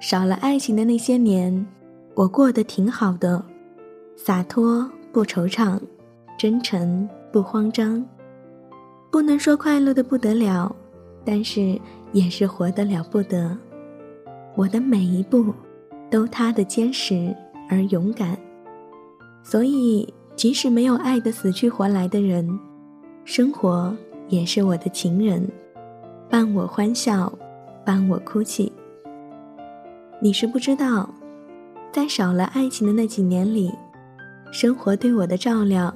[0.00, 1.66] 少了爱情的那些年，
[2.14, 3.44] 我过得挺好的，
[4.16, 5.78] 洒脱不惆怅，
[6.38, 8.02] 真诚不慌张。
[9.10, 10.74] 不能说快乐的不得了，
[11.22, 11.78] 但是
[12.12, 13.54] 也是活得了不得。
[14.54, 15.52] 我的每一步，
[16.10, 17.36] 都踏得坚实
[17.68, 18.38] 而勇敢。
[19.42, 22.48] 所以，即使没有爱的死去活来的人，
[23.26, 23.94] 生活
[24.28, 25.46] 也是我的情人，
[26.30, 27.30] 伴我欢笑，
[27.84, 28.72] 伴我哭泣。
[30.22, 31.08] 你是不知道，
[31.90, 33.72] 在少了爱情的那几年里，
[34.52, 35.92] 生活对我的照料，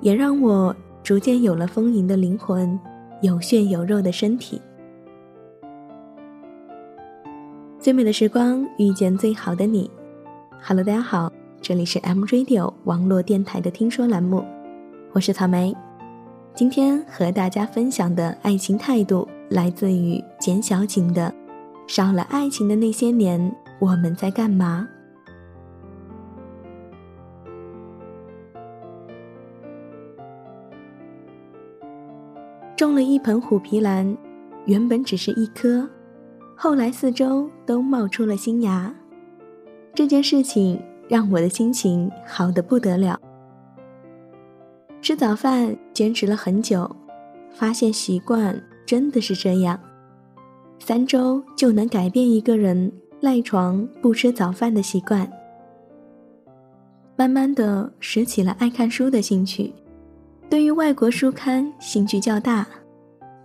[0.00, 2.78] 也让我逐渐有了丰盈的灵魂，
[3.22, 4.62] 有血有肉的身体。
[7.80, 9.90] 最美的时光遇见最好的你
[10.62, 14.44] ，Hello，大家好，这里是 M Radio 网络电台的听说栏目，
[15.12, 15.76] 我是草莓。
[16.54, 21.34] 今天和大家分享的爱情态度，来自于简小景的。
[21.86, 24.88] 少了爱情的那些年，我们在干嘛？
[32.76, 34.16] 种了一盆虎皮兰，
[34.66, 35.88] 原本只是一棵，
[36.54, 38.94] 后来四周都冒出了新芽。
[39.94, 40.78] 这件事情
[41.08, 43.18] 让我的心情好的不得了。
[45.00, 46.94] 吃早饭坚持了很久，
[47.54, 49.80] 发现习惯真的是这样。
[50.78, 55.30] 三周就能改变一个人赖床不吃早饭的习惯。
[57.16, 59.72] 慢慢的拾起了爱看书的兴趣，
[60.50, 62.66] 对于外国书刊兴趣较大，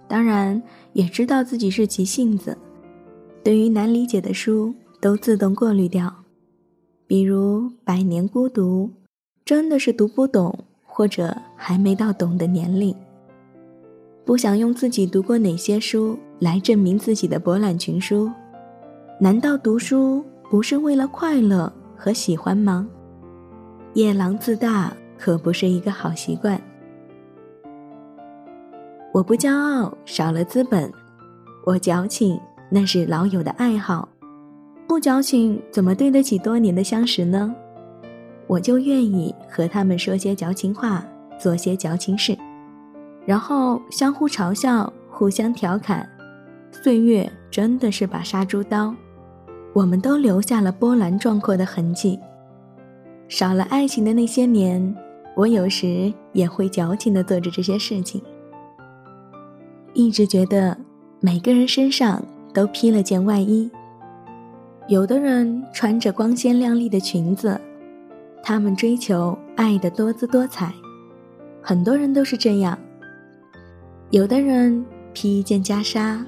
[0.08, 0.62] 当然
[0.94, 2.58] 也知道自己是急性子，
[3.44, 6.14] 对于难理解的书都自动过滤掉，
[7.08, 8.88] 比如《百年孤独》，
[9.46, 10.54] 真的是读不懂
[10.86, 12.94] 或者还没到懂的年龄。
[14.26, 18.28] 不想用自己读过哪些书来证明自己的博览群书，
[19.20, 22.88] 难道读书不是为了快乐和喜欢吗？
[23.94, 26.60] 夜郎自大可不是一个好习惯。
[29.14, 30.90] 我不骄傲，少了资本；
[31.64, 32.40] 我矫情，
[32.72, 34.10] 那是老友的爱好。
[34.88, 37.54] 不矫情，怎么对得起多年的相识呢？
[38.48, 41.06] 我就愿意和他们说些矫情话，
[41.40, 42.36] 做些矫情事。
[43.28, 46.10] 然后相互嘲笑，互相调侃，
[46.84, 48.94] 岁月真的是把杀猪刀，
[49.72, 52.20] 我们都留下了波澜壮阔的痕迹。
[53.28, 54.96] 少了爱情的那些年，
[55.36, 58.22] 我有时也会矫情的做着这些事情。
[59.94, 60.76] 一直觉得
[61.20, 63.70] 每个人身上都披了件外衣，
[64.88, 67.62] 有的人穿着光鲜亮丽的裙子，
[68.42, 70.74] 他们追求爱的多姿多彩，
[71.62, 72.76] 很多人都是这样。
[74.10, 74.84] 有的人
[75.14, 76.26] 披一件袈裟，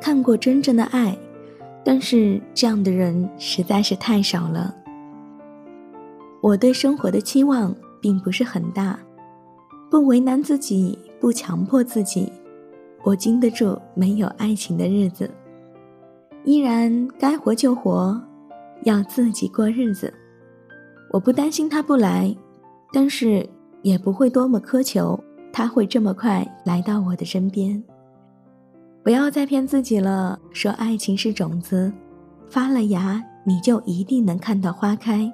[0.00, 1.16] 看过真正的爱，
[1.84, 4.74] 但是这样的人实在是太少了。
[6.40, 8.98] 我对生活的期望并不是很大，
[9.90, 12.30] 不为难自己，不强迫自己，
[13.02, 15.28] 我经得住没有爱情的日子，
[16.44, 18.20] 依然该活就活，
[18.82, 20.12] 要自己过日子。
[21.10, 22.34] 我不担心他不来，
[22.92, 23.48] 但是
[23.82, 25.18] 也不会多么苛求。
[25.52, 27.82] 他会这么快来到我的身边。
[29.06, 31.92] 不要再骗自己了，说爱情是种子，
[32.50, 35.32] 发了芽你就一定能看到花开。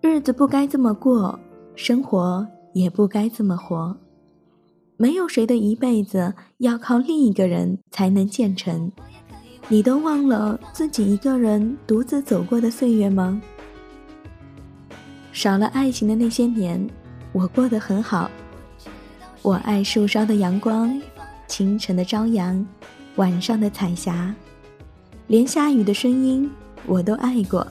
[0.00, 1.38] 日子不该这么过，
[1.76, 3.94] 生活也不该这么活。
[4.96, 8.90] 没有谁的一辈子要靠另一个人才能建成。
[9.68, 13.42] 你都忘了自己一个人独自走过的岁月吗？
[15.32, 16.88] 少了爱情的那些年，
[17.30, 18.30] 我过得很好。
[19.42, 20.98] 我爱树梢的阳光，
[21.46, 22.66] 清晨的朝阳，
[23.16, 24.34] 晚上的彩霞，
[25.26, 26.50] 连下雨的声音
[26.86, 27.66] 我都爱过。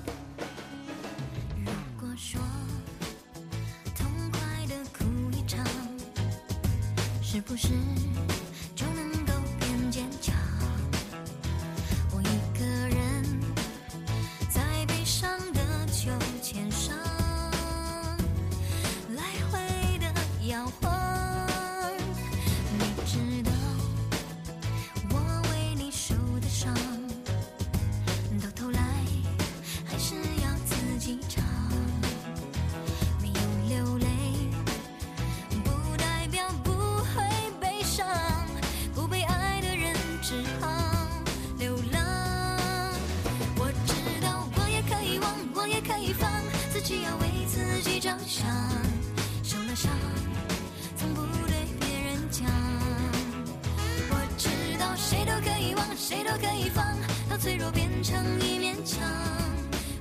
[56.33, 56.83] 都可以放，
[57.29, 59.03] 到脆弱变成一面墙。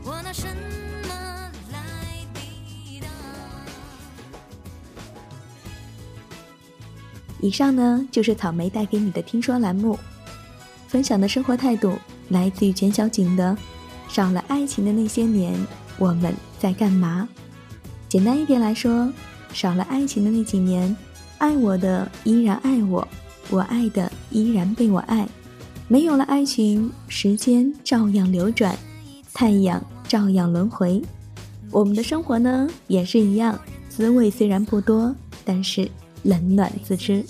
[0.02, 0.46] 我拿什
[1.06, 1.78] 么来
[2.32, 3.10] 抵挡？
[7.38, 9.98] 以上呢，就是草莓带给你的听说栏目，
[10.88, 11.98] 分享的生活态度
[12.30, 13.54] 来自于简小景的。
[14.08, 15.54] 少了爱情的那些年，
[15.98, 17.28] 我们在干嘛？
[18.08, 19.12] 简单一点来说，
[19.52, 20.96] 少了爱情的那几年，
[21.36, 23.06] 爱我的依然爱我，
[23.50, 25.28] 我爱的依然被我爱。
[25.92, 28.74] 没有了爱情，时间照样流转，
[29.34, 31.02] 太阳照样轮回。
[31.70, 33.60] 我们的生活呢，也是一样，
[33.90, 35.86] 滋味虽然不多，但是
[36.22, 37.22] 冷暖自知。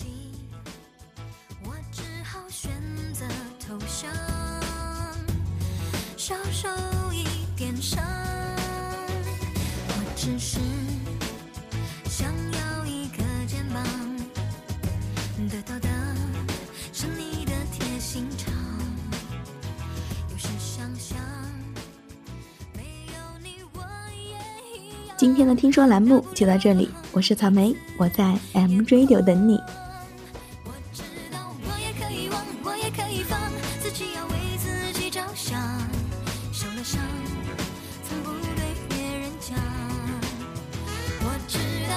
[25.17, 29.59] 今天的听说栏目就到这里，我是草莓，我在 M Radio 等你。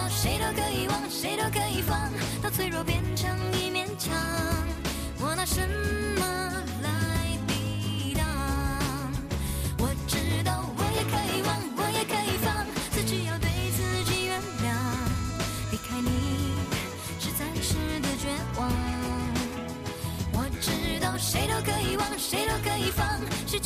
[0.10, 2.10] 谁都可以忘，谁都可以放，
[2.42, 3.30] 到脆弱变成
[3.60, 4.12] 一面墙。
[5.20, 5.62] 我拿什
[6.20, 6.64] 么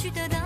[0.09, 0.38] 我知道